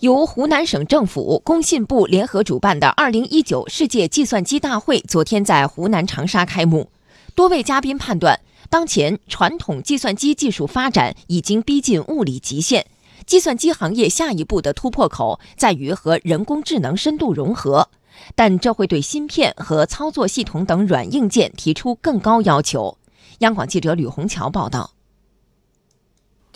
[0.00, 6.88] 由湖南省政府、工信部联合主办的2019世界计算机大会昨天在湖南长沙开幕。
[7.34, 8.38] 多位嘉宾判断，
[8.70, 12.84] 当前传统计算机技术发展已经逼近物理极限，
[13.26, 17.88] 计算机行业下一步的突破口在于和人工智能深度融合，
[18.36, 22.96] 但这会对芯片和操作系统等软硬件提出更高要求。
[23.38, 24.92] 央广记者吕红桥报道。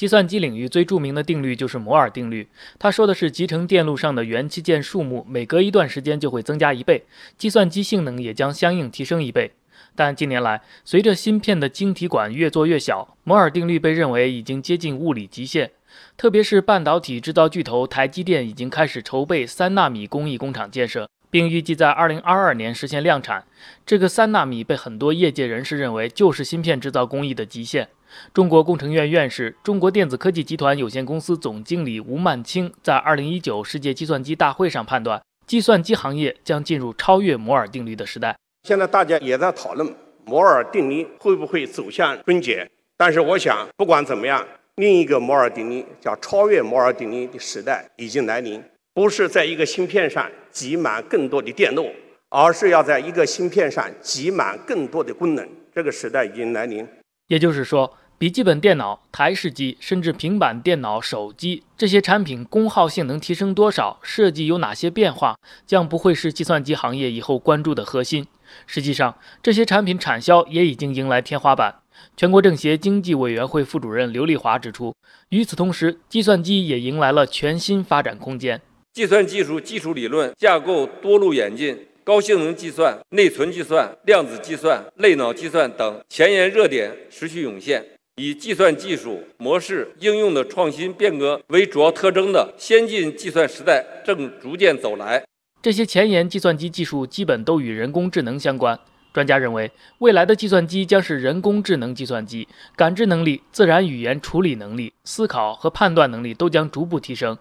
[0.02, 7.04] 计算机领域最著名的定律就是摩尔定律，它说的是集成电路上的元器件数目每隔一段时间就会增加一倍，
[7.38, 9.52] 计算机性能也将相应提升一倍。
[9.94, 15.70] 但近年来，随着芯片的晶体管越做越小，摩尔定律被认为已经接近物理极限。
[16.16, 23.44] 特别是半导体制造巨头台积电已经开始筹备三纳米工艺工厂建设，并预计在二零二二年实现量产。
[23.86, 27.88] 这个三纳米被很多业界人士认为就是芯片制造工艺的极限。
[28.34, 38.36] 中国工程院院士、中国电子科技集团有限公司总经理吴曼青在2019世界计算机大会上判断，计算机行业将进入超越摩尔定律的时代。
[38.64, 39.94] 现在大家也在讨论
[40.26, 48.62] 摩尔定律会不会走向终结，但是我想，不管怎么样，另一个摩尔定律叫超越摩尔定律的时代已经来临，
[48.94, 51.90] 不是在一个芯片上挤满更多的电路，
[52.28, 55.48] 而是要在一个芯片上挤满更多的功能。
[55.74, 56.86] 这个时代已经来临，
[57.28, 57.98] 也就是说。
[58.18, 65.34] 笔记本电脑、台式机，甚至平板电脑、手机这些产品功耗性能提升多少，设计有哪些变化，
[65.66, 68.28] 将不会是计算机行业以后关注的核心。
[68.64, 71.80] 实际上，这些产品产销也已经迎来天花板。
[72.16, 74.94] 全国政协经济委员会副主任刘丽华指出，
[75.30, 78.60] 与此同时，计算机也迎来了全新发展空间。
[78.92, 81.86] 计算技术基础理论架构多路演进。
[82.04, 87.82] 高性能计算、内存计算、量子计算、类脑计算等前沿热点持续涌现。
[88.16, 95.24] 以计算技术模式应用的创新变革为主要特征的先进计算时代正逐渐走来。
[95.62, 98.78] 这些前沿计算机技术基本都与人工智能相关。
[99.14, 107.38] 专家认为，未来的计算机将是人工智能计算机，感知能力、自然语言处理能力、思考和判断能力都将逐步提升。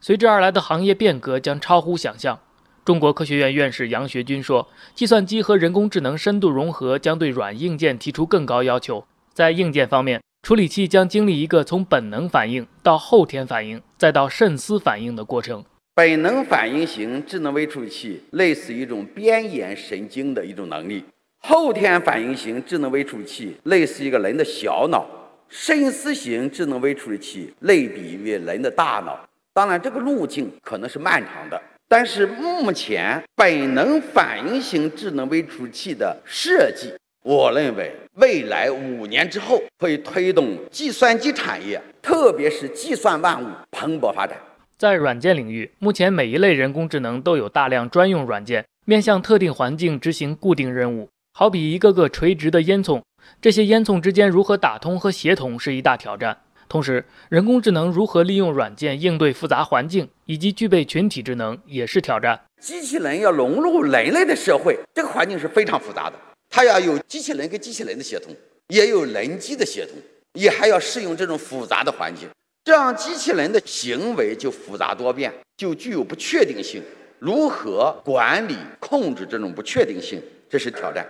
[0.00, 2.38] 随之而来的行业变革将超乎想象。
[2.84, 15.64] 中国科学院院士杨学军说：“计算机和人工智能深度融合将对软硬件提出更高要求。”在硬件方面，处理器将经历一个从本能反应到后天反应再到慎思反应的过程。
[15.94, 21.04] 本能反应型智能微处理器类似一种边沿神经的一种能力，
[21.38, 25.06] 后天反应型智能微处理器类似一个人的小脑，
[25.48, 29.20] 深思型智能微处理器类比于人的大脑。
[29.54, 36.94] 当然，这个路径可能是漫长的，但是目前本能反应型智能微处理器的设计。
[37.22, 44.38] 我认为未来五年之后会推动计算机产业，特别是计算万物蓬勃发展。
[44.78, 51.08] 在软件领域，目前每一类人工智能都有大量专用软件，面向特定环境执行固定任务。
[51.34, 53.00] 好比一个个垂直的烟囱，
[53.40, 56.38] 这些烟囱之间如何打通和协同是一大挑战。
[56.72, 62.40] 同时，人工智能如何利用软件应对复杂环境，以及具备群体智能也是挑战。
[62.62, 66.18] 机器人要融入人类的社会，这个环境是非常复杂的。
[66.48, 68.34] 它要有机器人跟机器人的协同，
[68.68, 69.98] 也有人机的协同，
[70.32, 72.26] 也还要适应这种复杂的环境。
[72.64, 76.82] 这样机器人的行为就复杂多变，就具有不确定性。
[77.18, 81.06] 如何管理控制这种不确定性，这是挑战。